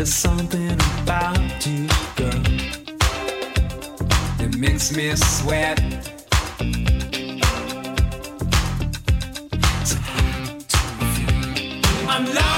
There's 0.00 0.14
something 0.14 0.72
about 1.02 1.66
you, 1.66 1.86
girl, 2.16 2.42
that 4.38 4.56
makes 4.56 4.96
me 4.96 5.14
sweat. 5.14 5.78
So? 9.84 9.98
I'm 12.08 12.24
lonely. 12.24 12.49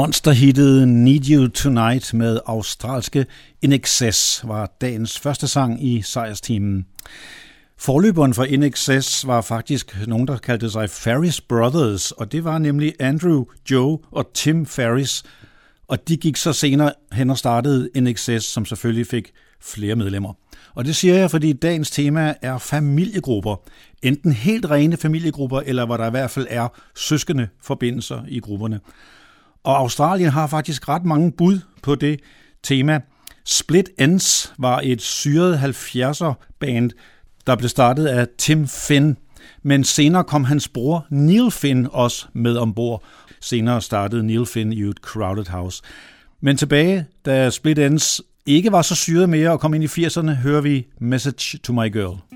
Monsterhittet 0.00 0.88
Need 0.88 1.30
You 1.30 1.48
Tonight 1.48 2.14
med 2.14 2.40
australske 2.46 3.26
In 3.62 3.72
Excess 3.72 4.40
var 4.44 4.76
dagens 4.80 5.18
første 5.18 5.48
sang 5.48 5.84
i 5.84 6.02
sejrsteamen. 6.02 6.86
Forløberen 7.78 8.34
for 8.34 8.44
In 8.44 8.62
Excess 8.62 9.26
var 9.26 9.40
faktisk 9.40 10.06
nogen, 10.06 10.26
der 10.28 10.36
kaldte 10.36 10.70
sig 10.70 10.90
Ferris 10.90 11.40
Brothers, 11.40 12.12
og 12.12 12.32
det 12.32 12.44
var 12.44 12.58
nemlig 12.58 12.94
Andrew, 13.00 13.44
Joe 13.70 13.98
og 14.10 14.30
Tim 14.34 14.66
Ferris, 14.66 15.22
og 15.88 16.08
de 16.08 16.16
gik 16.16 16.36
så 16.36 16.52
senere 16.52 16.92
hen 17.12 17.30
og 17.30 17.38
startede 17.38 17.90
In 17.94 18.06
Excess, 18.06 18.46
som 18.46 18.64
selvfølgelig 18.64 19.06
fik 19.06 19.32
flere 19.62 19.96
medlemmer. 19.96 20.32
Og 20.74 20.84
det 20.84 20.96
siger 20.96 21.14
jeg, 21.14 21.30
fordi 21.30 21.52
dagens 21.52 21.90
tema 21.90 22.34
er 22.42 22.58
familiegrupper. 22.58 23.56
Enten 24.02 24.32
helt 24.32 24.70
rene 24.70 24.96
familiegrupper, 24.96 25.60
eller 25.60 25.86
hvor 25.86 25.96
der 25.96 26.06
i 26.06 26.10
hvert 26.10 26.30
fald 26.30 26.46
er 26.50 26.68
søskende 26.96 27.48
forbindelser 27.62 28.22
i 28.28 28.40
grupperne. 28.40 28.80
Og 29.64 29.78
Australien 29.78 30.30
har 30.30 30.46
faktisk 30.46 30.88
ret 30.88 31.04
mange 31.04 31.32
bud 31.32 31.60
på 31.82 31.94
det 31.94 32.20
tema. 32.62 33.00
Split 33.44 33.88
Ends 33.98 34.52
var 34.58 34.80
et 34.84 35.02
syret 35.02 35.58
70'er 35.58 36.32
band, 36.58 36.90
der 37.46 37.56
blev 37.56 37.68
startet 37.68 38.06
af 38.06 38.26
Tim 38.38 38.68
Finn, 38.68 39.16
men 39.62 39.84
senere 39.84 40.24
kom 40.24 40.44
hans 40.44 40.68
bror 40.68 41.06
Neil 41.10 41.50
Finn 41.50 41.88
også 41.92 42.26
med 42.32 42.56
ombord. 42.56 43.02
Senere 43.40 43.82
startede 43.82 44.26
Neil 44.26 44.46
Finn 44.46 44.72
i 44.72 44.82
et 44.82 44.96
Crowded 44.96 45.46
House. 45.46 45.82
Men 46.40 46.56
tilbage, 46.56 47.06
da 47.24 47.50
Split 47.50 47.78
Ends 47.78 48.20
ikke 48.46 48.72
var 48.72 48.82
så 48.82 48.94
syret 48.94 49.28
mere 49.28 49.50
og 49.50 49.60
kom 49.60 49.74
ind 49.74 49.84
i 49.84 49.86
80'erne, 49.86 50.30
hører 50.30 50.60
vi 50.60 50.86
Message 51.00 51.58
to 51.58 51.72
My 51.72 51.92
Girl. 51.92 52.29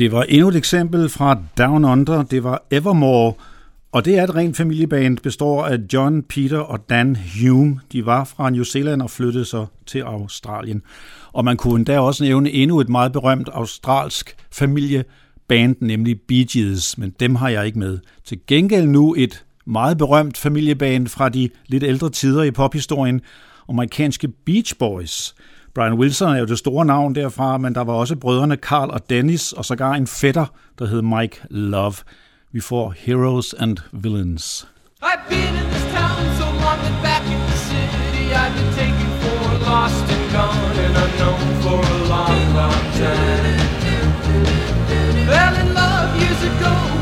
Det 0.00 0.12
var 0.12 0.22
endnu 0.22 0.48
et 0.48 0.56
eksempel 0.56 1.08
fra 1.08 1.38
Down 1.58 1.84
Under. 1.84 2.22
Det 2.22 2.44
var 2.44 2.66
Evermore. 2.70 3.34
Og 3.92 4.04
det 4.04 4.18
er 4.18 4.24
et 4.24 4.34
rent 4.34 4.56
familieband, 4.56 5.18
består 5.18 5.64
af 5.64 5.78
John, 5.92 6.22
Peter 6.22 6.58
og 6.58 6.90
Dan 6.90 7.16
Hume. 7.40 7.80
De 7.92 8.06
var 8.06 8.24
fra 8.24 8.50
New 8.50 8.62
Zealand 8.62 9.02
og 9.02 9.10
flyttede 9.10 9.44
så 9.44 9.66
til 9.86 9.98
Australien. 9.98 10.82
Og 11.32 11.44
man 11.44 11.56
kunne 11.56 11.76
endda 11.76 12.00
også 12.00 12.24
nævne 12.24 12.50
endnu 12.50 12.80
et 12.80 12.88
meget 12.88 13.12
berømt 13.12 13.48
australsk 13.52 14.36
familieband, 14.52 15.76
nemlig 15.80 16.20
Bee 16.28 16.46
Gees, 16.52 16.98
men 16.98 17.14
dem 17.20 17.34
har 17.34 17.48
jeg 17.48 17.66
ikke 17.66 17.78
med. 17.78 17.98
Til 18.24 18.38
gengæld 18.46 18.86
nu 18.86 19.14
et 19.18 19.44
meget 19.66 19.98
berømt 19.98 20.38
familieband 20.38 21.08
fra 21.08 21.28
de 21.28 21.48
lidt 21.66 21.82
ældre 21.82 22.10
tider 22.10 22.42
i 22.42 22.50
pophistorien, 22.50 23.20
amerikanske 23.68 24.28
Beach 24.28 24.78
Boys. 24.78 25.34
Brian 25.74 25.94
Wilson 25.94 26.28
er 26.28 26.38
jo 26.38 26.44
det 26.44 26.58
store 26.58 26.84
navn 26.84 27.14
derfra, 27.14 27.58
men 27.58 27.74
der 27.74 27.84
var 27.84 27.92
også 27.92 28.16
brødrene 28.16 28.56
Carl 28.56 28.90
og 28.90 29.10
Dennis, 29.10 29.52
og 29.52 29.64
sågar 29.64 29.92
en 29.92 30.06
fætter, 30.06 30.46
der 30.78 30.86
hed 30.86 31.02
Mike 31.02 31.40
Love. 31.50 31.94
Vi 32.52 32.60
får 32.60 32.94
Heroes 32.96 33.54
and 33.58 33.76
Villains. 33.92 34.66
I've 35.02 35.28
been 35.28 35.54
in 35.62 35.66
this 35.74 35.86
town 35.96 36.22
so 36.40 36.46
long 36.64 36.78
that 36.84 36.96
back 37.02 37.24
in 37.34 37.40
the 37.50 37.58
city 37.70 38.24
I've 38.40 38.54
been 38.58 38.72
taken 38.82 39.08
for 39.22 39.40
lost 39.70 40.04
and 40.14 40.24
gone 40.36 40.76
and 40.84 40.94
unknown 41.04 41.48
for 41.64 41.78
a 41.94 41.98
long, 42.12 42.40
long 42.60 42.82
time. 43.00 43.68
Fell 45.30 45.54
in 45.62 45.68
love 45.80 46.08
years 46.22 46.42
ago 46.50 46.99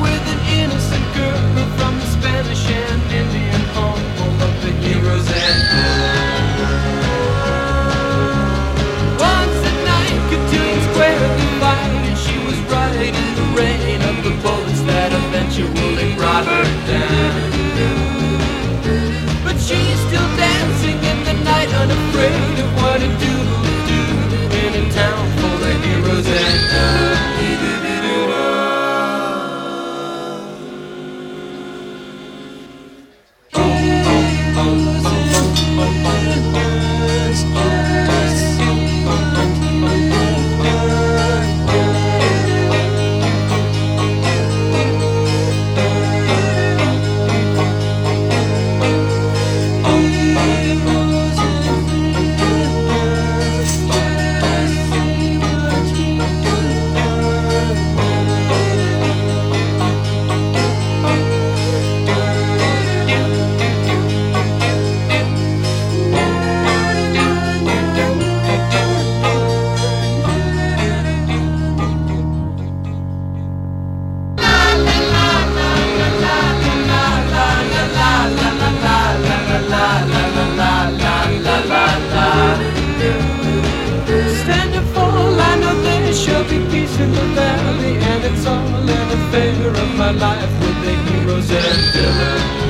family, 87.34 87.96
and 87.96 88.24
it's 88.24 88.46
all 88.46 88.88
in 88.96 89.08
the 89.12 89.20
favor 89.32 89.70
of 89.70 89.90
my 89.96 90.10
life 90.10 90.52
with 90.60 90.78
the 90.84 90.94
heroes 91.10 91.50
and 91.50 91.92
villains. 91.94 92.67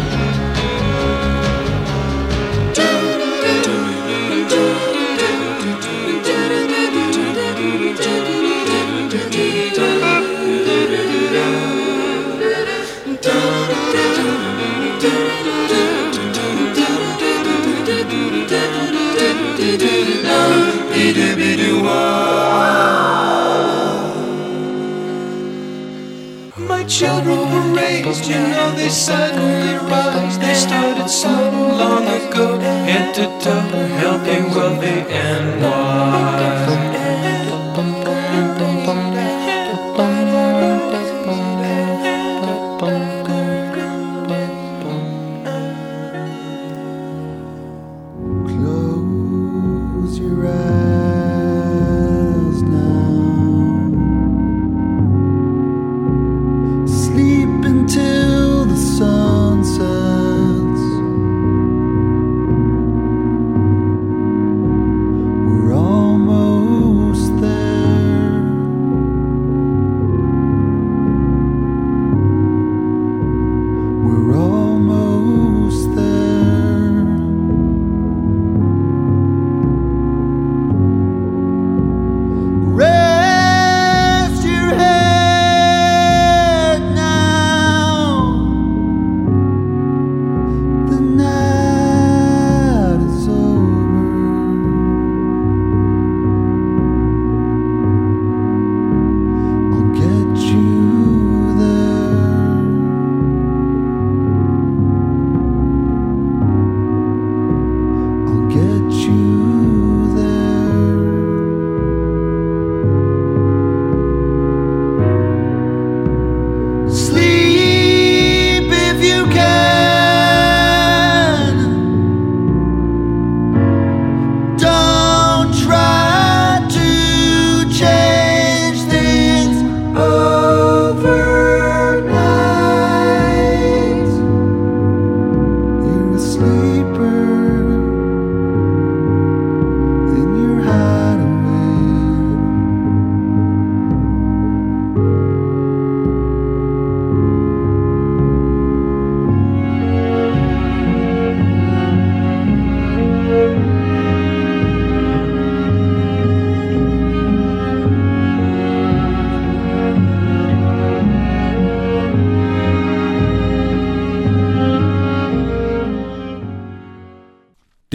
Were 28.09 28.25
you 28.25 28.41
know 28.41 28.73
they 28.75 28.88
suddenly 28.88 29.75
rise. 29.91 30.38
They 30.38 30.55
started 30.55 31.09
so 31.09 31.29
long 31.29 32.07
ago, 32.07 32.59
head 32.59 33.15
to 33.17 33.25
toe, 33.45 33.87
healthy, 34.00 34.41
wealthy, 34.55 35.12
and 35.12 35.61
Close 35.61 37.08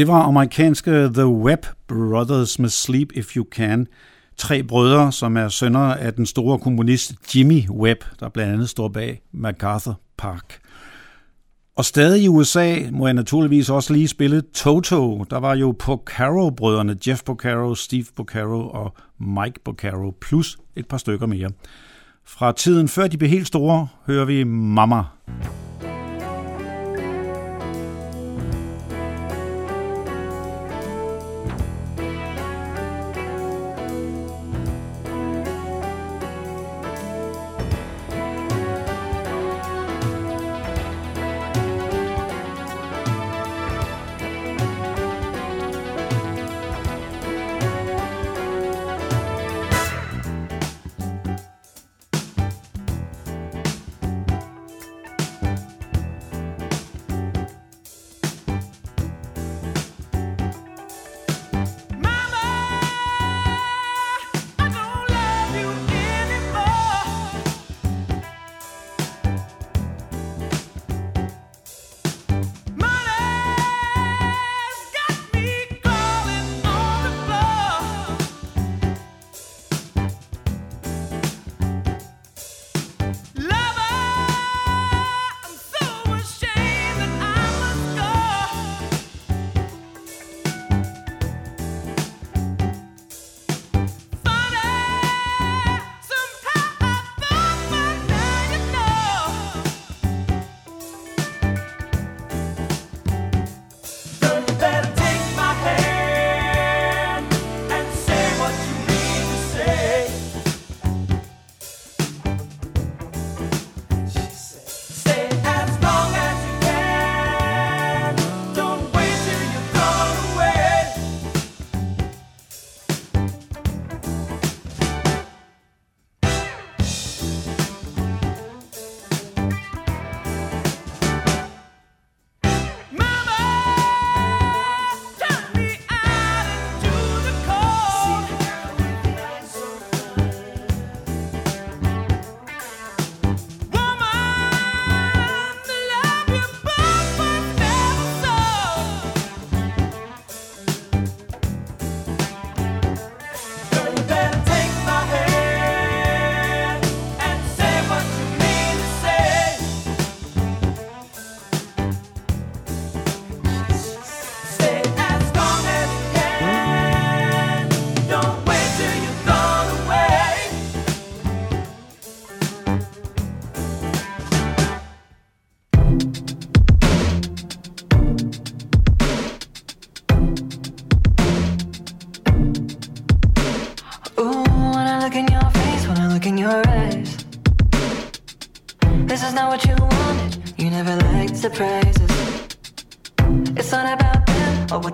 Det 0.04 0.12
var 0.12 0.22
amerikanske 0.22 0.92
The 0.92 1.28
Web 1.28 1.66
Brothers 1.88 2.60
med 2.60 2.70
Sleep 2.70 3.12
If 3.14 3.36
You 3.36 3.46
Can. 3.52 3.88
Tre 4.38 4.64
brødre, 4.64 5.12
som 5.12 5.38
er 5.38 5.50
sønner 5.50 5.80
af 5.80 6.14
den 6.14 6.26
store 6.26 6.60
komponist 6.60 7.36
Jimmy 7.36 7.70
Webb, 7.70 8.04
der 8.20 8.30
blandt 8.30 8.54
andet 8.54 8.70
står 8.70 8.88
bag 8.88 9.22
MacArthur 9.32 10.00
Park. 10.18 10.60
Og 11.76 11.86
stadig 11.86 12.24
i 12.24 12.28
USA 12.28 12.76
må 12.92 13.08
jeg 13.08 13.14
naturligvis 13.14 13.70
også 13.70 13.94
lige 13.94 14.08
spille 14.08 14.42
Toto. 14.42 15.26
Der 15.30 15.40
var 15.40 15.56
jo 15.56 15.76
Porcaro-brødrene, 15.80 16.98
Jeff 17.08 17.24
Porcaro, 17.24 17.76
Steve 17.76 18.06
Porcaro 18.16 18.70
og 18.70 18.94
Mike 19.20 19.60
Porcaro, 19.66 20.14
plus 20.22 20.58
et 20.76 20.88
par 20.88 20.98
stykker 20.98 21.26
mere. 21.26 21.50
Fra 22.26 22.52
tiden 22.52 22.88
før 22.88 23.08
de 23.08 23.18
blev 23.18 23.30
helt 23.30 23.48
store, 23.48 23.88
hører 24.08 24.26
vi 24.26 24.44
Mama. 24.44 25.04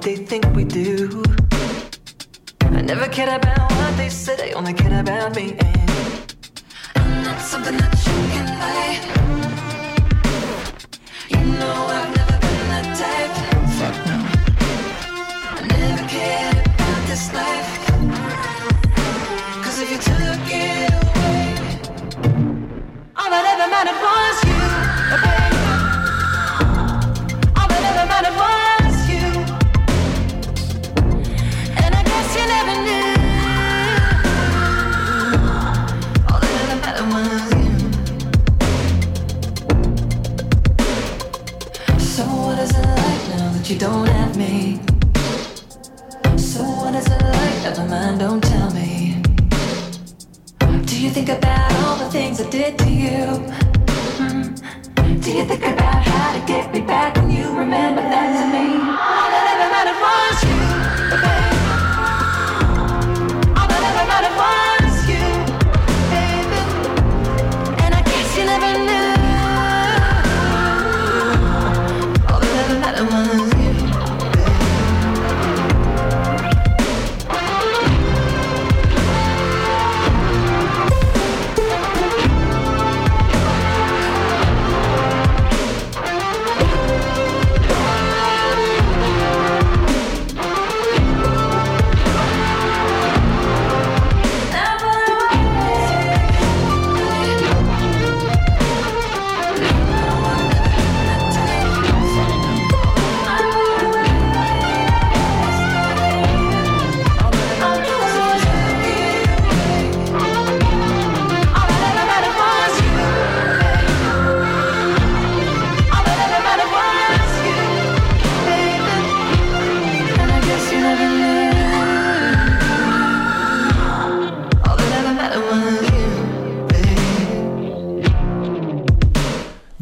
They 0.02 0.16
think 0.16 0.46
we 0.56 0.64
do. 0.64 1.24
I 2.62 2.82
never 2.82 3.08
cared 3.08 3.30
about 3.30 3.72
what 3.72 3.98
they 3.98 4.10
said, 4.10 4.40
I 4.40 4.52
only 4.52 4.74
cared 4.74 4.94
about 4.94 5.36
me. 5.36 5.69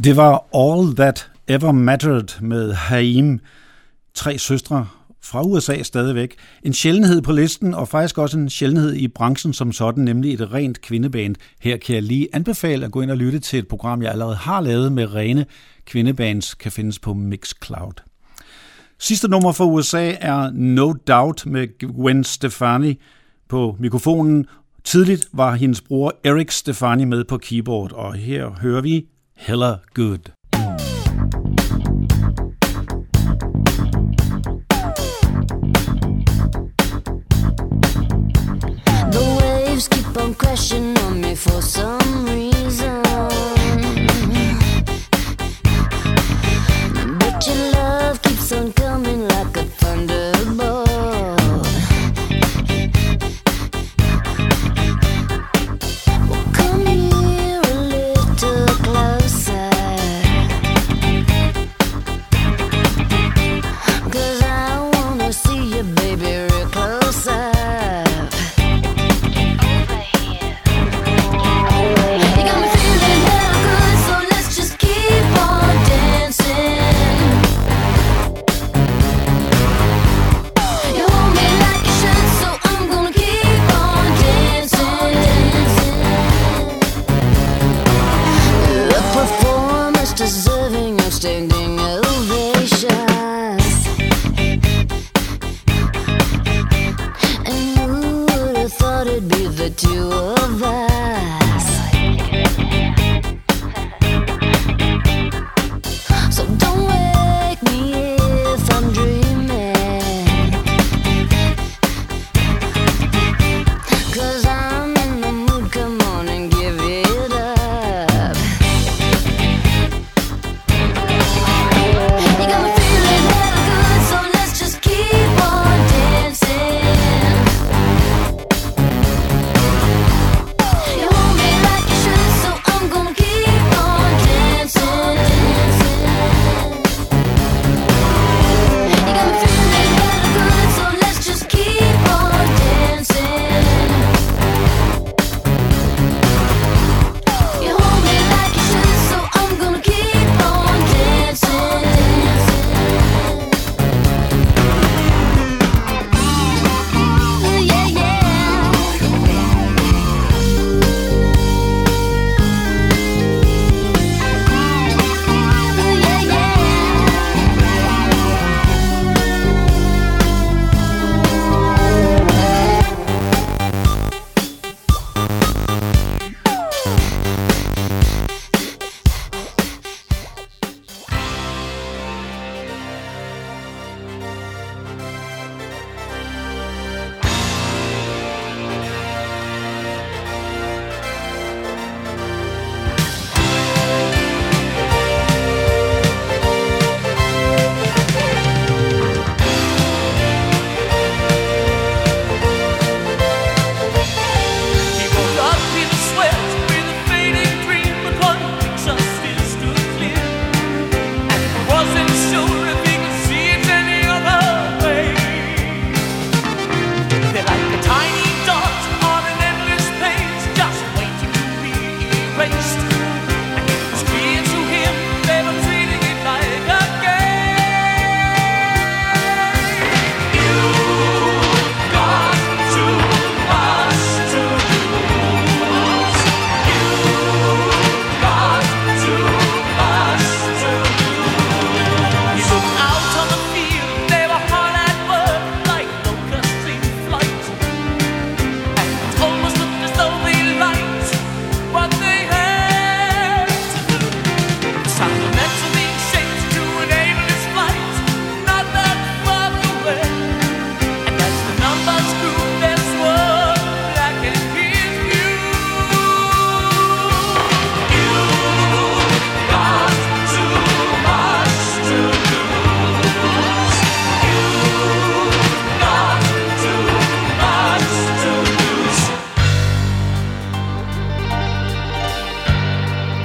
Det 0.08 0.18
var 0.18 0.48
All 0.56 0.96
That 0.96 1.30
Ever 1.48 1.72
Mattered 1.72 2.42
med 2.42 2.74
Haim, 2.74 3.40
tre 4.14 4.38
søstre 4.38 4.88
fra 5.22 5.42
USA 5.42 5.84
stadigvæk. 5.84 6.36
En 6.64 6.74
sjældenhed 6.74 7.22
på 7.22 7.32
listen, 7.32 7.74
og 7.74 7.88
faktisk 7.88 8.18
også 8.18 8.38
en 8.38 8.50
sjældenhed 8.50 8.94
i 8.94 9.08
branchen 9.08 9.54
som 9.54 9.72
sådan, 9.72 10.04
nemlig 10.04 10.34
et 10.34 10.54
rent 10.54 10.82
kvindeband. 10.82 11.36
Her 11.62 11.78
kan 11.78 11.96
jeg 11.96 12.04
lige 12.04 12.28
anbefale 12.34 12.86
at 12.86 12.92
gå 12.92 13.02
ind 13.02 13.12
og 13.12 13.18
lytte 13.18 13.40
til 13.40 13.60
et 13.60 13.68
program, 13.68 14.02
jeg 14.02 14.12
allerede 14.12 14.36
har 14.36 14.62
lavet 14.62 14.92
med 14.92 15.14
rene 15.14 15.46
kvindebands, 15.86 16.54
kan 16.54 16.72
findes 16.72 17.00
på 17.00 17.14
Mixcloud. 17.14 18.02
Sidste 19.00 19.28
nummer 19.28 19.52
fra 19.52 19.66
USA 19.66 20.14
er 20.22 20.52
No 20.54 20.94
Doubt 21.08 21.46
med 21.46 21.78
Gwen 21.80 22.24
Stefani 22.24 23.00
på 23.50 23.76
mikrofonen. 23.80 24.46
Tidligt 24.84 25.28
var 25.34 25.56
hendes 25.56 25.82
bror 25.82 26.14
Eric 26.24 26.54
Stefani 26.54 27.06
med 27.06 27.24
på 27.24 27.38
keyboard, 27.38 27.92
og 27.92 28.14
her 28.14 28.50
hører 28.62 28.82
vi 28.82 29.06
Hella 29.38 29.82
Good. 29.94 30.34
The 39.12 39.38
waves 39.40 39.88
keep 39.88 40.18
on 40.18 40.34
crashing 40.34 40.98
on 40.98 41.22
me 41.22 41.36
for 41.36 41.62
some 41.62 42.26
reason. 42.26 43.02
But 47.20 47.48
your 47.48 47.72
love 47.72 48.22
keeps 48.22 48.52
on 48.52 48.74
coming 48.74 48.87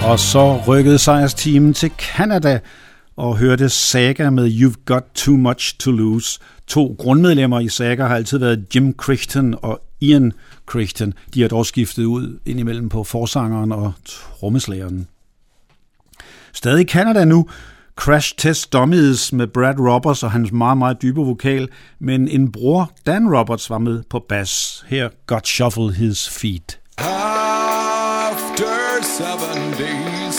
Og 0.05 0.19
så 0.19 0.63
rykkede 0.69 0.99
sejrsteamen 0.99 1.75
til 1.75 1.91
Canada 1.99 2.61
og 3.17 3.37
hørte 3.37 3.69
Saga 3.69 4.31
med 4.31 4.49
You've 4.51 4.85
Got 4.85 5.03
Too 5.15 5.37
Much 5.37 5.79
to 5.79 5.91
Lose. 5.91 6.41
To 6.67 6.97
grundmedlemmer 6.99 7.61
i 7.61 7.69
Saga 7.69 8.07
har 8.07 8.17
altid 8.17 8.39
været 8.39 8.67
Jim 8.75 8.95
Crichton 8.97 9.55
og 9.63 9.81
Ian 10.01 10.33
Crichton. 10.67 11.15
De 11.35 11.43
har 11.43 11.49
dog 11.49 11.67
skiftet 11.67 12.05
ud 12.05 12.39
indimellem 12.47 12.89
på 12.89 13.05
forsangeren 13.05 13.73
og 13.73 13.93
trommeslageren. 14.05 15.07
Stadig 16.53 16.81
i 16.81 16.89
Canada 16.89 17.25
nu. 17.25 17.49
Crash 17.97 18.35
Test 18.37 18.73
Dummies 18.73 19.33
med 19.33 19.47
Brad 19.47 19.79
Roberts 19.79 20.23
og 20.23 20.31
hans 20.31 20.53
meget, 20.53 20.79
meget 20.79 21.03
dybe 21.03 21.21
vokal, 21.21 21.69
men 21.99 22.29
en 22.29 22.53
bror, 22.53 22.93
Dan 23.07 23.37
Roberts, 23.37 23.71
var 23.71 23.79
med 23.79 24.03
på 24.11 24.25
bass. 24.29 24.85
Her 24.89 25.09
God 25.27 25.41
Shuffle 25.45 25.93
His 25.93 26.29
Feet. 26.29 26.79
Ah! 26.99 27.52
Seven 29.23 29.71
days, 29.79 30.39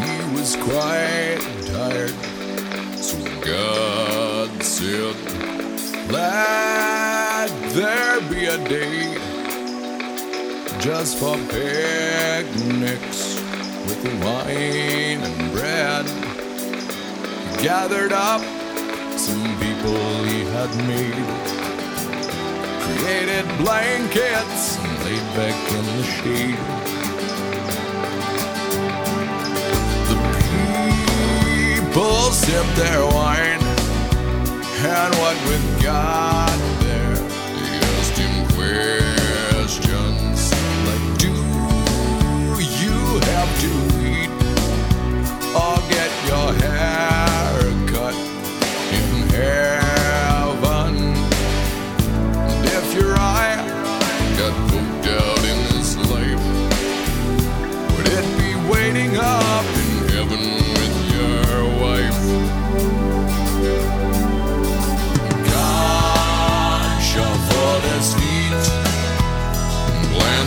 he 0.00 0.16
was 0.34 0.56
quite 0.56 1.42
tired. 1.66 2.16
So 2.96 3.18
God 3.44 4.62
said, 4.62 5.14
Let 6.10 7.50
there 7.74 8.20
be 8.30 8.46
a 8.46 8.56
day 8.76 9.02
just 10.80 11.18
for 11.18 11.36
picnics 11.52 13.36
with 13.86 14.02
wine 14.24 15.20
and 15.28 15.52
bread. 15.52 16.06
He 17.50 17.62
gathered 17.62 18.14
up 18.14 18.40
some 19.18 19.44
people 19.60 20.24
he 20.24 20.40
had 20.56 20.72
made 20.88 21.20
created 22.84 23.44
blankets 23.58 24.78
and 24.78 25.04
laid 25.04 25.26
back 25.36 25.72
in 25.78 25.84
the 25.98 26.04
shade. 26.16 26.91
People 32.02 32.32
sipped 32.32 32.76
their 32.76 33.04
wine, 33.06 33.62
and 34.84 35.14
what 35.16 35.36
with 35.46 35.82
God 35.82 36.58
there, 36.80 37.16
asked 37.94 38.18
him 38.18 38.46
questions. 38.56 40.50
Like, 40.88 41.18
Do 41.18 41.32
you 42.82 42.98
have 43.30 43.50
to 43.64 43.72
eat 44.14 44.30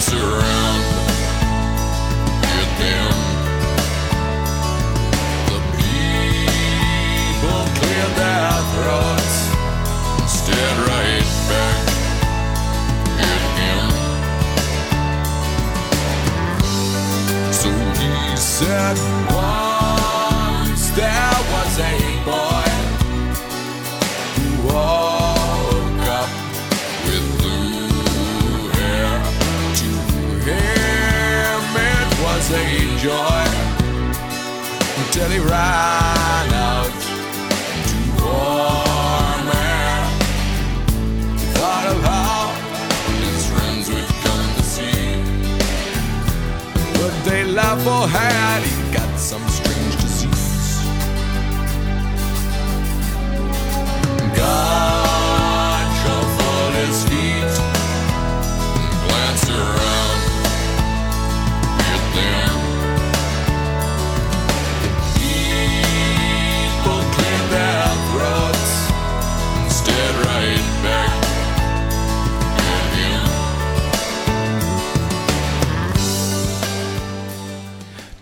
surround 0.05 0.54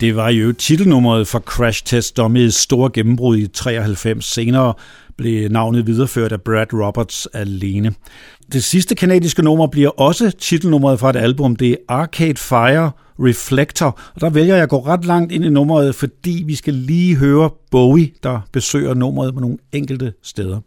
Det 0.03 0.15
var 0.15 0.29
jo 0.29 0.51
titelnummeret 0.53 1.27
for 1.27 1.39
Crash 1.39 1.83
Test 1.85 2.17
Dummies 2.17 2.55
store 2.55 2.89
gennembrud 2.93 3.37
i 3.37 3.47
93. 3.47 4.25
Senere 4.25 4.73
blev 5.17 5.49
navnet 5.49 5.87
videreført 5.87 6.31
af 6.31 6.41
Brad 6.41 6.73
Roberts 6.73 7.25
alene. 7.25 7.93
Det 8.53 8.63
sidste 8.63 8.95
kanadiske 8.95 9.41
nummer 9.41 9.67
bliver 9.67 9.89
også 9.89 10.31
titelnummeret 10.31 10.99
fra 10.99 11.09
et 11.09 11.15
album. 11.15 11.55
Det 11.55 11.71
er 11.71 11.75
Arcade 11.89 12.37
Fire 12.37 12.91
Reflector. 13.19 13.99
Og 14.15 14.21
der 14.21 14.29
vælger 14.29 14.55
jeg 14.55 14.63
at 14.63 14.69
gå 14.69 14.79
ret 14.79 15.05
langt 15.05 15.31
ind 15.31 15.45
i 15.45 15.49
nummeret, 15.49 15.95
fordi 15.95 16.43
vi 16.47 16.55
skal 16.55 16.73
lige 16.73 17.15
høre 17.15 17.49
Bowie, 17.71 18.11
der 18.23 18.39
besøger 18.51 18.93
nummeret 18.93 19.33
på 19.33 19.39
nogle 19.39 19.57
enkelte 19.71 20.13
steder. 20.23 20.59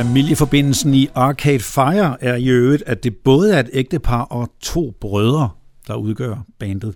Familieforbindelsen 0.00 0.94
i 0.94 1.08
Arcade 1.14 1.60
Fire 1.60 2.24
er 2.24 2.36
i 2.36 2.48
øvrigt, 2.48 2.82
at 2.86 3.04
det 3.04 3.16
både 3.16 3.54
er 3.54 3.60
et 3.60 3.70
ægtepar 3.72 4.22
og 4.22 4.48
to 4.60 4.94
brødre, 5.00 5.48
der 5.86 5.94
udgør 5.94 6.44
bandet. 6.58 6.94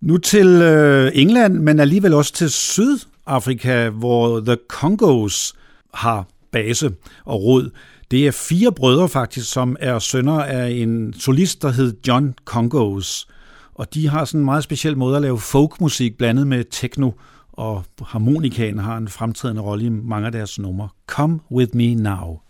Nu 0.00 0.18
til 0.18 0.46
øh, 0.46 1.10
England, 1.14 1.54
men 1.58 1.80
alligevel 1.80 2.14
også 2.14 2.32
til 2.32 2.50
Sydafrika, 2.50 3.88
hvor 3.88 4.40
The 4.40 4.56
Congos 4.68 5.54
har 5.94 6.26
base 6.52 6.90
og 7.24 7.42
rod. 7.42 7.70
Det 8.10 8.26
er 8.26 8.30
fire 8.30 8.72
brødre 8.72 9.08
faktisk, 9.08 9.52
som 9.52 9.76
er 9.80 9.98
sønner 9.98 10.40
af 10.40 10.70
en 10.70 11.14
solist, 11.18 11.62
der 11.62 11.70
hed 11.70 11.94
John 12.08 12.34
Congos. 12.44 13.28
Og 13.74 13.94
de 13.94 14.08
har 14.08 14.24
sådan 14.24 14.40
en 14.40 14.44
meget 14.44 14.64
speciel 14.64 14.96
måde 14.96 15.16
at 15.16 15.22
lave 15.22 15.38
folkmusik 15.38 16.18
blandet 16.18 16.46
med 16.46 16.64
techno, 16.70 17.10
og 17.62 17.84
harmonikaen 18.02 18.78
har 18.78 18.96
en 18.96 19.08
fremtrædende 19.08 19.62
rolle 19.62 19.84
i 19.84 19.88
mange 19.88 20.26
af 20.26 20.32
deres 20.32 20.58
numre. 20.58 20.88
Come 21.06 21.40
With 21.50 21.76
Me 21.76 21.94
Now. 21.94 22.40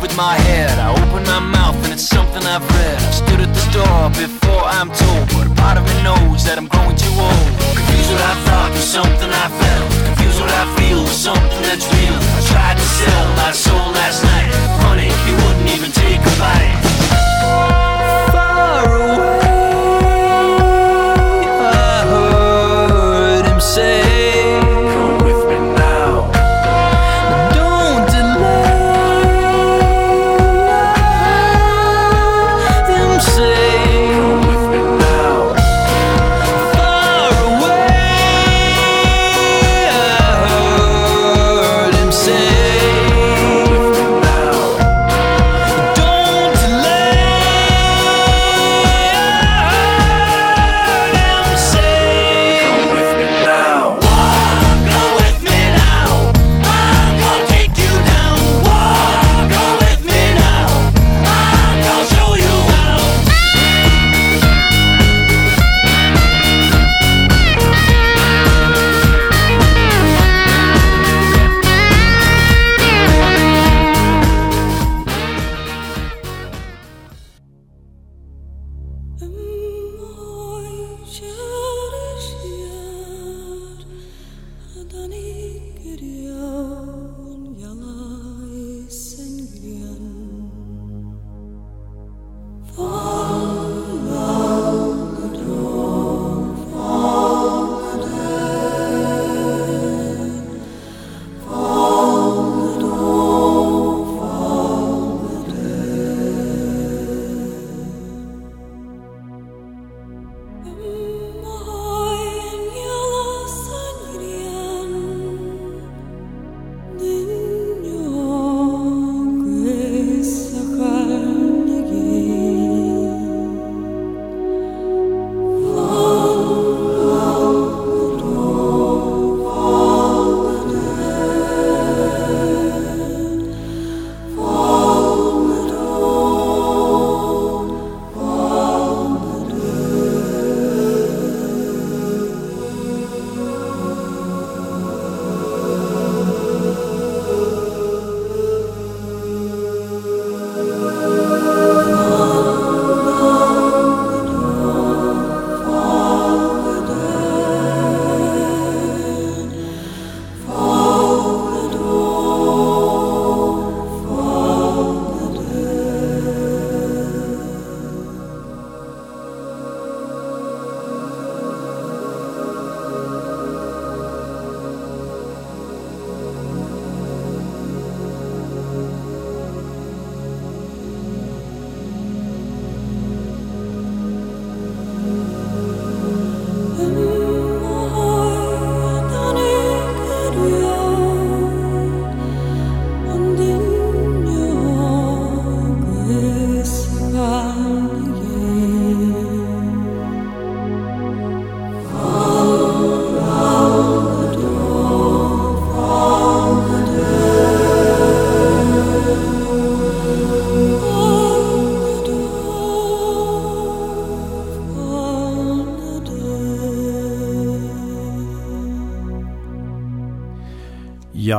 With 0.00 0.16
my 0.16 0.34
head. 0.48 0.78
I 0.78 0.90
open 0.90 1.22
my 1.24 1.38
mouth 1.38 1.76
and 1.84 1.92
it's 1.92 2.08
something 2.08 2.42
I've 2.42 2.64
read. 2.64 2.96
I've 2.96 3.14
stood 3.14 3.40
at 3.40 3.52
this 3.52 3.68
door 3.72 4.08
before 4.16 4.64
I'm 4.64 4.90
told, 4.90 5.28
but 5.36 5.46
a 5.46 5.54
part 5.60 5.76
of 5.76 5.84
me 5.84 5.96
knows 6.02 6.44
that 6.44 6.56
I'm 6.56 6.66
growing 6.66 6.96
too 6.96 7.12
old. 7.20 7.46
Confused 7.76 8.10
what 8.10 8.24
I 8.24 8.34
thought 8.48 8.70
was 8.72 8.88
something 8.88 9.30
I 9.30 9.46
felt. 9.60 9.90
Confused 10.08 10.40
what 10.40 10.50
I 10.50 10.64
feel 10.76 11.00
was 11.04 11.16
something 11.16 11.62
that's 11.62 11.86
real. 11.92 12.16
I 12.16 12.40
tried 12.48 12.76
to 12.80 12.86
sell 12.98 13.26
my 13.36 13.52
soul 13.52 13.86
last 13.92 14.24
night. 14.24 14.50
Funny, 14.82 15.12
he 15.28 15.32
wouldn't 15.36 15.68
even 15.76 15.92
take 15.92 16.20
a 16.20 16.34
bite. 16.40 16.89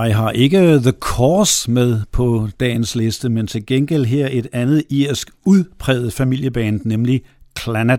Jeg 0.03 0.15
har 0.15 0.31
ikke 0.31 0.79
The 0.79 0.91
Course 0.91 1.71
med 1.71 2.01
på 2.11 2.47
dagens 2.59 2.95
liste, 2.95 3.29
men 3.29 3.47
til 3.47 3.65
gengæld 3.65 4.05
her 4.05 4.29
et 4.31 4.47
andet 4.53 4.83
irsk 4.89 5.31
udpræget 5.45 6.13
familieband, 6.13 6.81
nemlig 6.85 7.21
Clannad, 7.59 7.97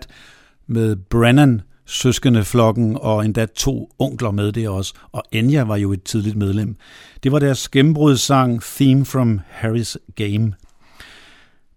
med 0.66 0.96
Brennan, 0.96 1.60
søskende 1.86 2.44
flokken 2.44 2.96
og 3.00 3.24
endda 3.24 3.46
to 3.46 3.90
onkler 3.98 4.30
med 4.30 4.52
det 4.52 4.68
også, 4.68 4.94
og 5.12 5.22
Enya 5.32 5.62
var 5.62 5.76
jo 5.76 5.92
et 5.92 6.02
tidligt 6.02 6.36
medlem. 6.36 6.76
Det 7.22 7.32
var 7.32 7.38
deres 7.38 7.68
gennembrudssang 7.68 8.62
Theme 8.62 9.04
from 9.04 9.40
Harry's 9.62 9.94
Game. 10.16 10.52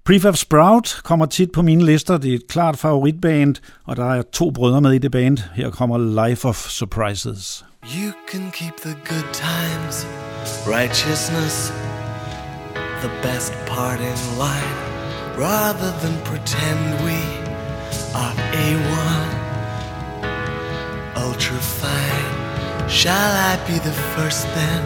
Prefab 0.05 0.37
Sprout 0.37 1.01
kommer 1.03 1.25
tit 1.25 1.51
på 1.51 1.61
mine 1.61 1.85
lister. 1.85 2.17
Det 2.17 2.31
er 2.31 2.35
et 2.35 2.47
klart 2.47 2.77
favoritband, 2.77 3.55
og 3.85 3.95
der 3.95 4.13
er 4.13 4.21
to 4.21 4.51
brødre 4.51 4.81
med 4.81 4.91
i 4.91 4.97
det 4.97 5.11
band. 5.11 5.37
Her 5.55 5.69
kommer 5.69 6.27
Life 6.27 6.47
of 6.47 6.55
Surprises. 6.55 7.65
You 7.83 8.11
can 8.31 8.51
keep 8.51 8.73
the 8.77 8.95
good 9.09 9.29
times, 9.33 10.05
righteousness, 10.67 11.73
the 13.01 13.11
best 13.23 13.53
part 13.67 13.99
in 13.99 14.17
life, 14.47 14.77
rather 15.37 15.91
than 16.01 16.15
pretend 16.31 16.79
we 17.07 17.19
are 18.21 18.35
A1, 18.65 19.29
ultra 21.25 21.57
fine. 21.81 22.35
Shall 22.89 23.31
I 23.51 23.53
be 23.67 23.77
the 23.89 23.95
first 24.15 24.47
then 24.55 24.81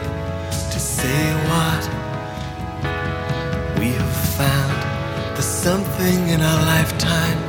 to 0.74 0.80
say 0.80 1.22
what 1.49 1.89
we 3.80 3.88
have 3.99 4.15
found? 4.38 4.88
There's 5.39 5.47
something 5.47 6.27
in 6.27 6.41
our 6.41 6.65
lifetime 6.65 7.39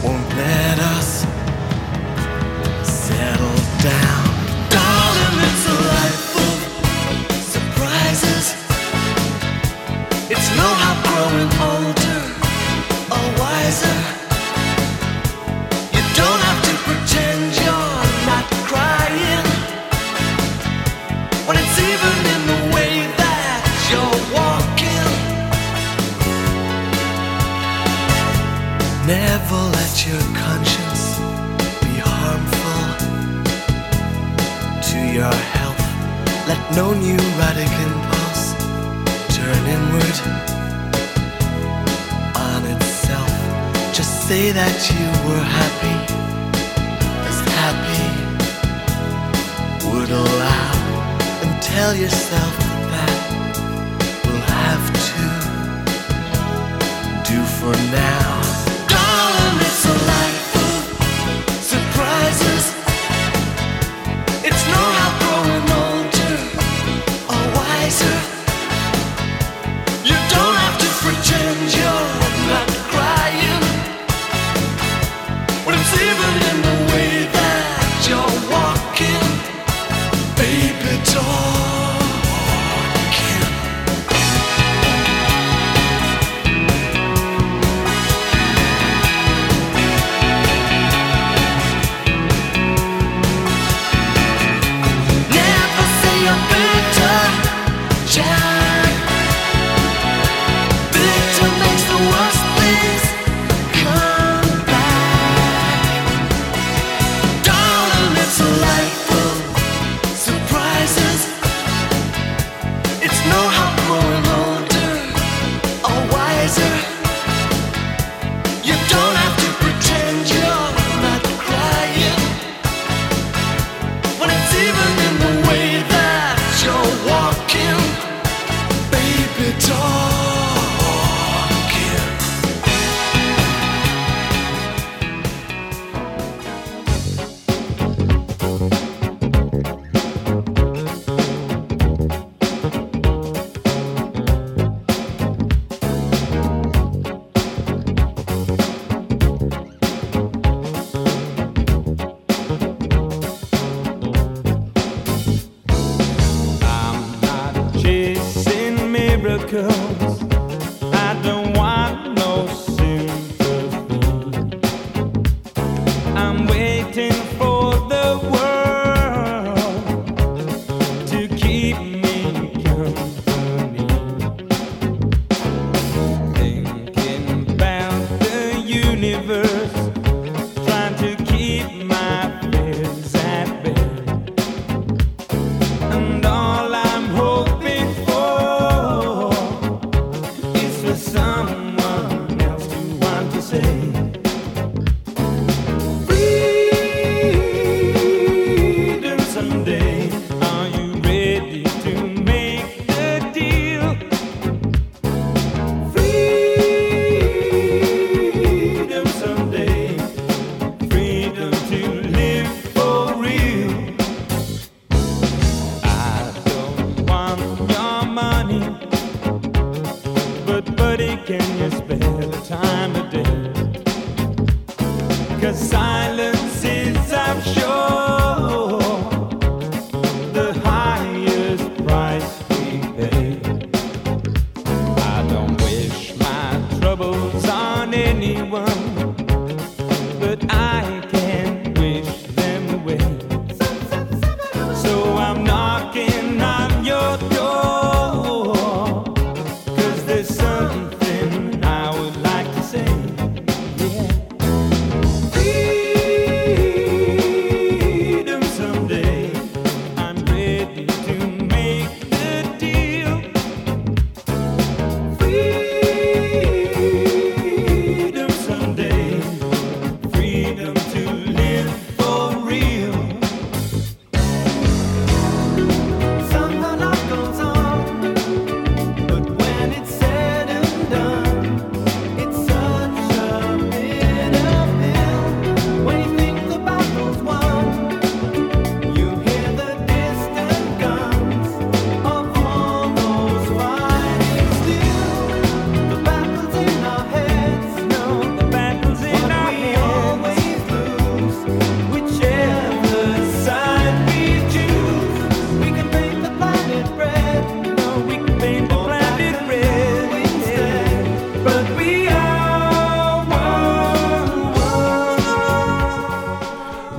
won't 0.00 0.28
let 0.36 0.78
us 0.78 1.26
settle 2.86 3.82
down. 3.82 4.25
No 36.74 36.92
neurotic 36.92 37.72
impulse 37.86 38.54
turn 39.36 39.62
inward 39.76 40.18
on 42.36 42.60
itself. 42.74 43.32
Just 43.94 44.12
say 44.28 44.52
that 44.52 44.76
you 44.92 45.06
were 45.26 45.46
happy, 45.60 45.98
as 47.30 47.38
happy 47.62 48.08
would 49.88 50.10
allow, 50.10 50.72
and 51.42 51.52
tell 51.62 51.94
yourself 51.94 52.54
that 52.58 52.76
that 52.92 53.18
will 54.24 54.44
have 54.64 54.86
to 55.08 55.22
do 57.30 57.38
for 57.58 57.74
now. 57.92 58.45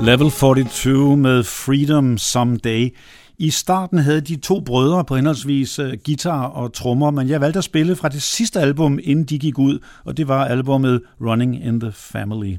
Level 0.08 0.32
42 0.32 1.18
med 1.18 1.44
Freedom 1.44 2.18
Someday. 2.18 2.96
I 3.38 3.50
starten 3.50 4.00
havde 4.00 4.22
de 4.22 4.36
to 4.36 4.60
brødre 4.60 5.06
på 5.06 5.16
henholdsvis 5.16 5.80
øh, 5.80 5.98
guitar 6.06 6.44
og 6.44 6.74
trommer, 6.74 7.12
men 7.12 7.30
jeg 7.30 7.42
valgte 7.42 7.58
at 7.58 7.64
spille 7.64 7.96
fra 7.96 8.10
det 8.10 8.22
sidste 8.22 8.60
album, 8.60 9.00
inden 9.04 9.26
de 9.26 9.40
gik 9.40 9.60
ud, 9.60 9.80
og 10.06 10.18
det 10.18 10.28
var 10.28 10.46
albumet 10.46 11.02
Running 11.22 11.66
in 11.66 11.80
the 11.80 11.92
Family. 11.92 12.58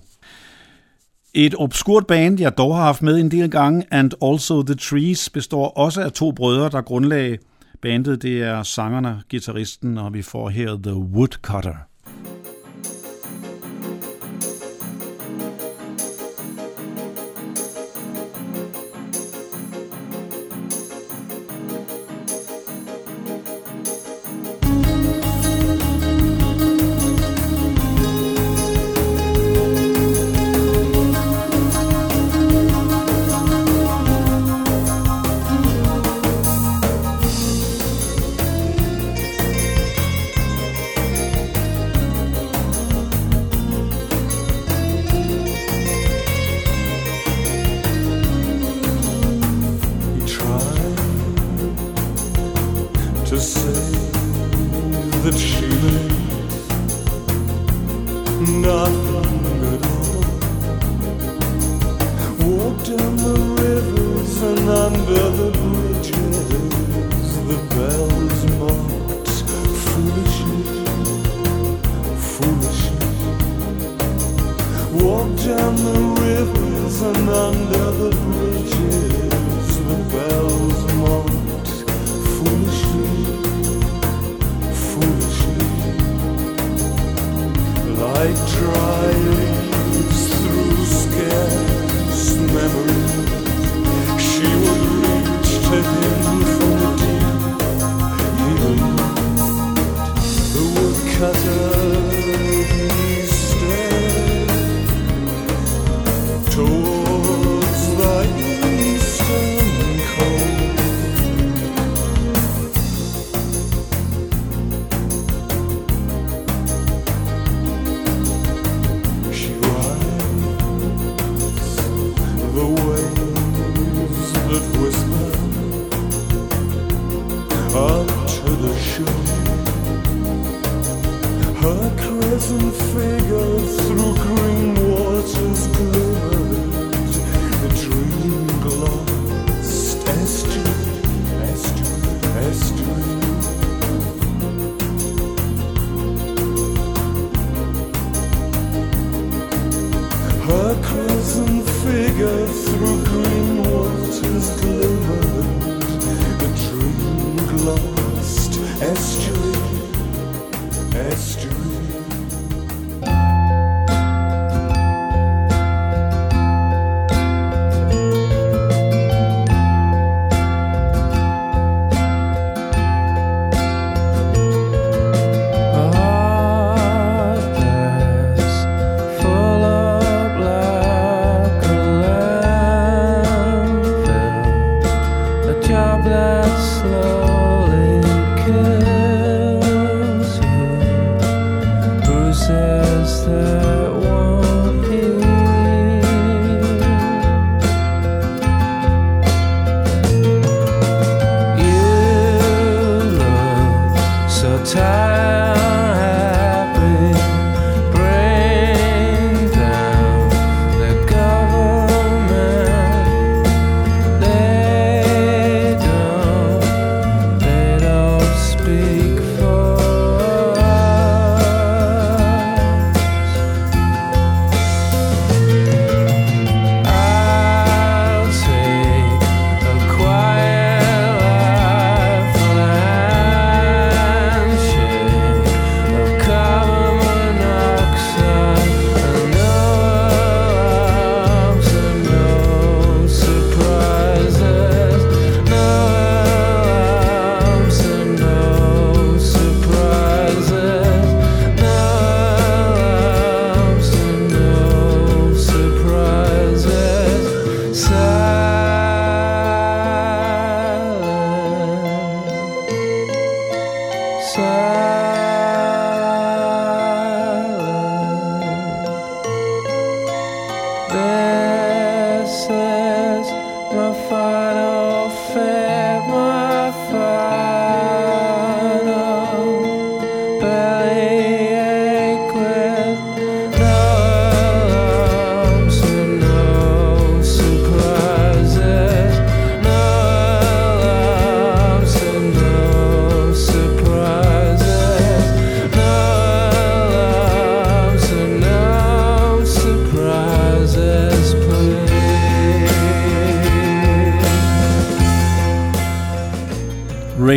Et 1.35 1.55
obskurt 1.59 2.07
band, 2.07 2.41
jeg 2.41 2.59
dog 2.59 2.77
har 2.77 2.85
haft 2.85 3.03
med 3.03 3.19
en 3.19 3.31
del 3.31 3.51
gange, 3.51 3.85
And 3.91 4.13
Also 4.23 4.63
The 4.63 4.75
Trees, 4.75 5.31
består 5.31 5.69
også 5.69 6.01
af 6.01 6.13
to 6.13 6.33
brødre, 6.33 6.69
der 6.69 6.81
grundlag 6.81 7.39
bandet. 7.83 8.23
Det 8.23 8.43
er 8.43 8.63
sangerne, 8.63 9.23
gitarristen, 9.29 9.99
og 9.99 10.15
vi 10.15 10.23
får 10.23 10.49
her 10.49 10.79
The 10.83 10.95
Woodcutter. 10.95 11.88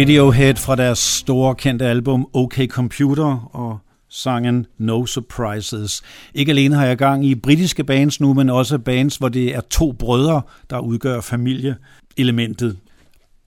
Radiohead 0.01 0.55
fra 0.55 0.75
deres 0.75 0.99
store 0.99 1.55
kendte 1.55 1.85
album 1.85 2.27
OK 2.33 2.59
Computer 2.67 3.49
og 3.53 3.79
sangen 4.09 4.65
No 4.77 5.05
Surprises. 5.05 6.01
Ikke 6.33 6.51
alene 6.51 6.75
har 6.75 6.85
jeg 6.85 6.97
gang 6.97 7.25
i 7.25 7.35
britiske 7.35 7.83
bands 7.83 8.21
nu, 8.21 8.33
men 8.33 8.49
også 8.49 8.77
bands, 8.77 9.17
hvor 9.17 9.29
det 9.29 9.55
er 9.55 9.61
to 9.61 9.91
brødre, 9.91 10.41
der 10.69 10.79
udgør 10.79 11.21
familieelementet. 11.21 12.77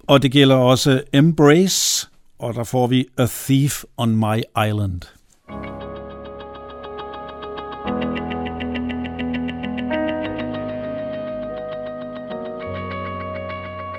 Og 0.06 0.22
det 0.22 0.32
gælder 0.32 0.56
også 0.56 1.02
Embrace, 1.12 2.08
og 2.38 2.54
der 2.54 2.64
får 2.64 2.86
vi 2.86 3.06
A 3.18 3.26
Thief 3.26 3.82
on 3.96 4.16
My 4.16 4.42
Island. 4.66 5.00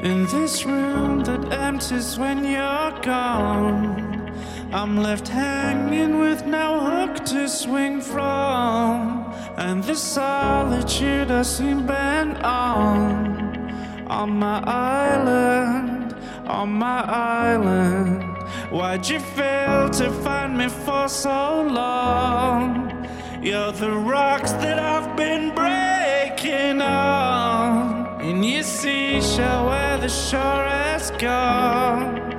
In 0.06 0.28
this 0.28 0.64
room 0.68 1.22
that 1.22 1.52
empties 1.52 2.16
when 2.16 2.46
you're 2.46 2.92
gone, 3.02 4.32
I'm 4.72 4.98
left 4.98 5.28
hanging 5.28 6.20
with 6.20 6.46
no 6.46 6.80
hook 6.80 7.26
to 7.26 7.50
swing 7.50 8.02
from, 8.02 9.34
and 9.58 9.84
the 9.84 9.96
solitude 9.96 11.32
I 11.32 11.42
seem 11.42 11.88
bent 11.88 12.38
on. 12.44 14.06
On 14.06 14.30
my 14.38 14.60
island, 14.60 16.16
on 16.46 16.70
my 16.70 17.02
island, 17.02 18.22
why'd 18.70 19.10
you 19.10 19.20
fail 19.20 19.90
to 19.90 20.12
find 20.24 20.56
me 20.56 20.68
for 20.70 21.10
so 21.10 21.64
long? 21.64 23.10
You're 23.42 23.72
the 23.72 23.94
rocks 23.94 24.52
that 24.52 24.78
I've 24.78 25.18
been 25.18 25.50
breaking 25.56 26.84
on. 26.84 27.95
In 28.26 28.42
your 28.42 28.64
seashell 28.64 29.68
where 29.68 30.00
the 30.00 30.10
shore 30.10 30.66
has 30.82 31.12
gone. 31.12 32.34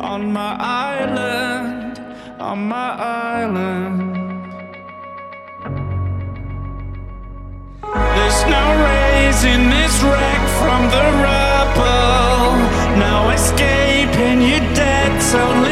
On 0.00 0.32
my 0.32 0.54
island, 0.94 1.98
on 2.38 2.68
my 2.68 2.90
island. 3.34 3.98
There's 8.16 8.40
no 8.56 8.64
raising 8.88 9.68
this 9.68 9.94
wreck 10.04 10.42
from 10.60 10.82
the 10.94 11.06
rubble. 11.26 12.46
No 13.06 13.30
escaping 13.30 14.42
your 14.42 14.64
debt's 14.74 15.34
only 15.34 15.71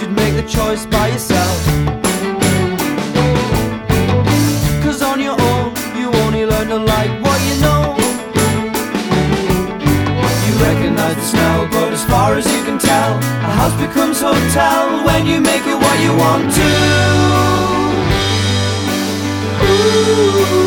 should 0.00 0.12
make 0.12 0.34
the 0.34 0.48
choice 0.48 0.86
by 0.86 1.08
yourself. 1.08 1.58
Cause 4.82 5.02
on 5.02 5.20
your 5.20 5.38
own, 5.38 5.74
you 5.94 6.10
only 6.24 6.46
learn 6.46 6.68
to 6.68 6.78
like 6.78 7.10
what 7.22 7.38
you 7.48 7.60
know. 7.60 7.82
You 10.46 10.52
recognize 10.64 11.16
the 11.16 11.22
smell, 11.22 11.68
but 11.70 11.92
as 11.92 12.02
far 12.06 12.34
as 12.34 12.46
you 12.46 12.64
can 12.64 12.78
tell, 12.78 13.18
a 13.18 13.52
house 13.60 13.78
becomes 13.78 14.22
hotel 14.22 15.04
when 15.04 15.26
you 15.26 15.38
make 15.38 15.66
it 15.66 15.76
what 15.76 16.00
you 16.00 16.16
want 16.16 16.50
to. 16.54 17.00
What's 19.60 20.59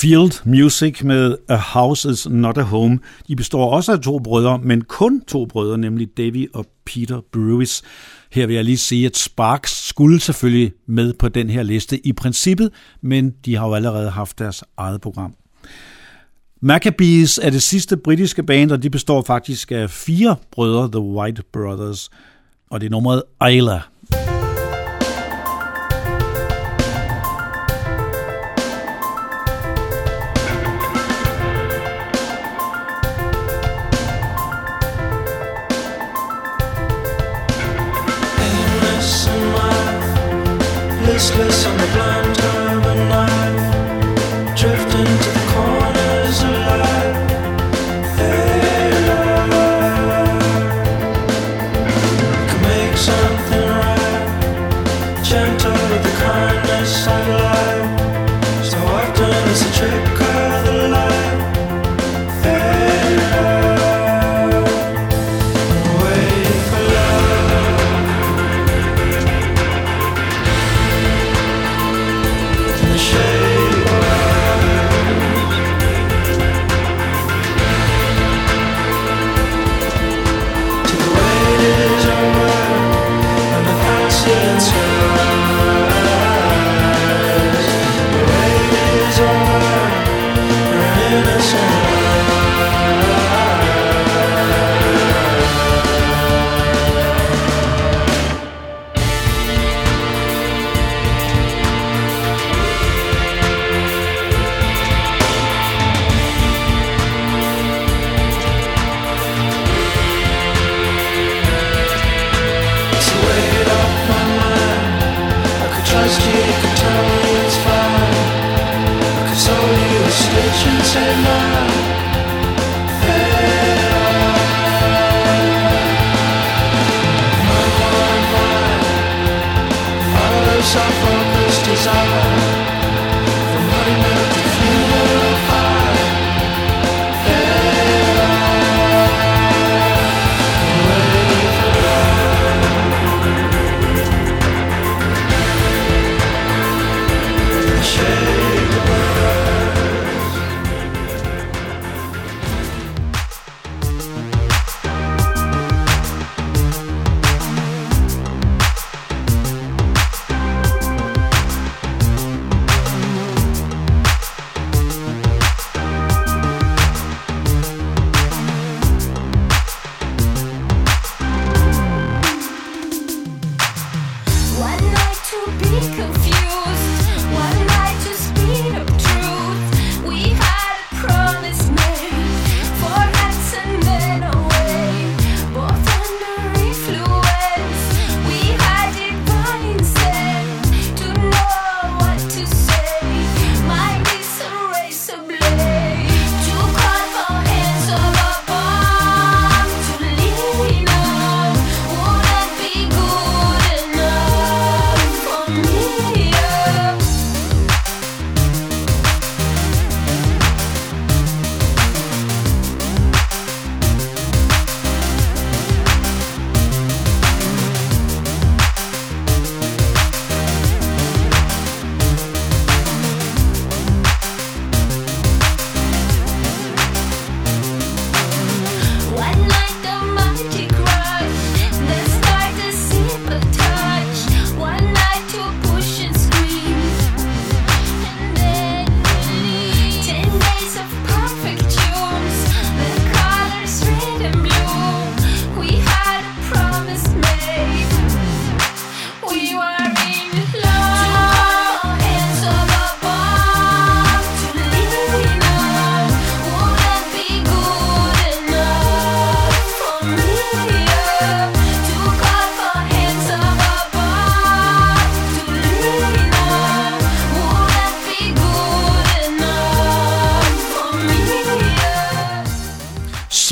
Field 0.00 0.46
Music 0.46 1.02
med 1.02 1.36
A 1.48 1.56
House 1.56 2.10
Is 2.10 2.28
Not 2.28 2.58
A 2.58 2.62
Home. 2.62 2.98
De 3.28 3.36
består 3.36 3.70
også 3.70 3.92
af 3.92 4.00
to 4.00 4.18
brødre, 4.18 4.58
men 4.58 4.84
kun 4.84 5.24
to 5.24 5.46
brødre, 5.46 5.78
nemlig 5.78 6.08
Davy 6.16 6.50
og 6.54 6.66
Peter 6.84 7.20
Brewis. 7.32 7.82
Her 8.32 8.46
vil 8.46 8.54
jeg 8.54 8.64
lige 8.64 8.78
sige, 8.78 9.06
at 9.06 9.16
Sparks 9.16 9.88
skulle 9.88 10.20
selvfølgelig 10.20 10.72
med 10.86 11.12
på 11.12 11.28
den 11.28 11.50
her 11.50 11.62
liste 11.62 12.06
i 12.06 12.12
princippet, 12.12 12.70
men 13.00 13.34
de 13.44 13.56
har 13.56 13.66
jo 13.66 13.74
allerede 13.74 14.10
haft 14.10 14.38
deres 14.38 14.64
eget 14.76 15.00
program. 15.00 15.34
Maccabees 16.60 17.38
er 17.38 17.50
det 17.50 17.62
sidste 17.62 17.96
britiske 17.96 18.42
band, 18.42 18.70
og 18.70 18.82
de 18.82 18.90
består 18.90 19.22
faktisk 19.22 19.72
af 19.72 19.90
fire 19.90 20.36
brødre, 20.52 20.90
The 20.90 21.00
White 21.00 21.42
Brothers, 21.52 22.10
og 22.70 22.80
det 22.80 22.86
er 22.86 22.90
nummeret 22.90 23.22
Isla. 23.50 23.80
tasteless 41.20 41.79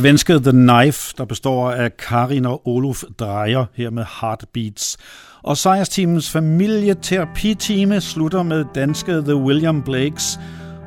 Svenske 0.08 0.32
The 0.32 0.52
Knife, 0.52 1.14
der 1.18 1.24
består 1.24 1.70
af 1.70 1.96
Karin 1.96 2.46
og 2.46 2.68
Olof 2.68 3.02
Drejer 3.18 3.64
her 3.74 3.90
med 3.90 4.04
Heartbeats. 4.20 4.96
Og 5.42 5.56
sejrsteamens 5.56 6.30
familieterapitime 6.30 8.00
slutter 8.00 8.42
med 8.42 8.64
danske 8.74 9.12
The 9.12 9.36
William 9.36 9.82
Blakes, 9.82 10.40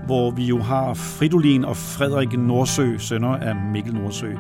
hvor 0.05 0.31
vi 0.31 0.45
jo 0.45 0.61
har 0.61 0.93
Fridolin 0.93 1.65
og 1.65 1.77
Frederik 1.77 2.37
Nordsø, 2.37 2.97
sønner 2.97 3.35
af 3.35 3.55
Mikkel 3.55 3.93
Nordsø. 3.93 4.31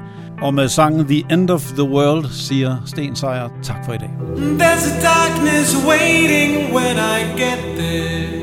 Og 0.41 0.53
med 0.53 0.69
sangen 0.69 1.05
The 1.05 1.23
End 1.31 1.49
of 1.49 1.63
the 1.63 1.83
World 1.83 2.25
siger 2.29 2.77
Sten 2.85 3.15
Seier 3.15 3.49
tak 3.63 3.85
for 3.85 3.93
i 3.93 3.97
dag. 3.97 4.11
There's 4.35 4.87
a 4.91 5.01
darkness 5.01 5.75
waiting 5.87 6.73
when 6.75 6.97
I 6.97 7.41
get 7.41 7.59
there. 7.77 8.41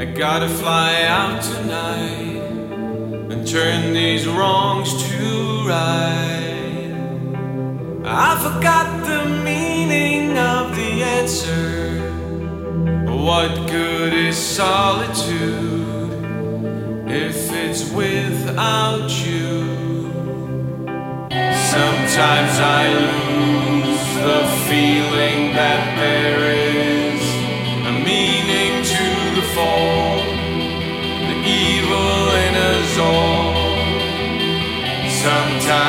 I 0.00 0.20
Gotta 0.20 0.46
fly 0.46 0.90
out 1.08 1.42
tonight 1.42 2.37
and 3.30 3.46
turn 3.46 3.92
these 3.92 4.26
wrongs 4.26 4.90
to 5.08 5.68
right. 5.68 6.92
I 8.04 8.30
forgot 8.46 9.04
the 9.04 9.24
meaning 9.44 10.36
of 10.38 10.74
the 10.74 11.02
answer. 11.02 11.68
What 13.12 13.68
good 13.68 14.14
is 14.14 14.36
solitude 14.36 15.68
if 17.06 17.52
it's 17.52 17.90
without 17.92 19.10
you? 19.26 19.66
Sometimes 21.74 22.54
I 22.80 22.88
lose 23.04 24.08
the 24.28 24.42
feeling 24.68 25.52
that 25.54 25.82
there 26.02 26.40
is 26.50 27.22
a 27.86 27.92
meaning 27.92 28.72
to 28.94 29.06
the 29.38 29.46
fall, 29.54 29.97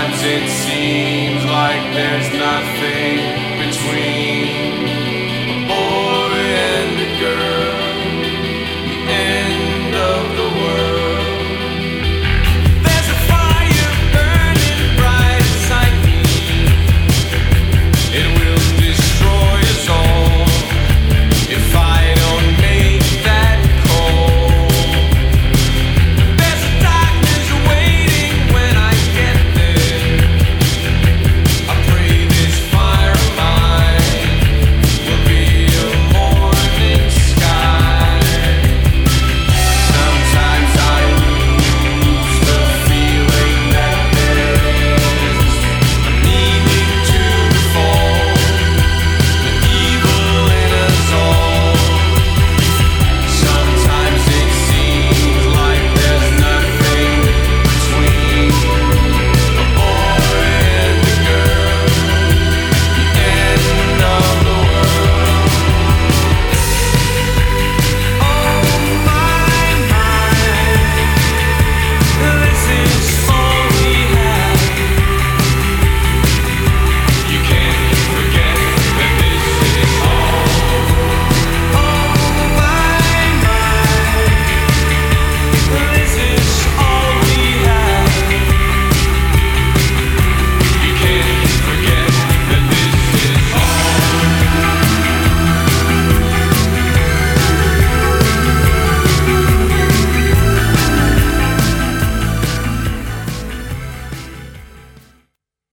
Sometimes 0.10 0.26
it 0.26 0.50
seems 0.50 1.46
like 1.46 1.94
there's 1.94 2.34
nothing 2.34 3.20
between 3.60 4.79